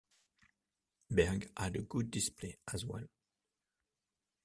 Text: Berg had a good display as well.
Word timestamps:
Berg 1.11 1.51
had 1.55 1.75
a 1.75 1.83
good 1.83 2.09
display 2.09 2.57
as 2.73 2.83
well. 2.83 3.05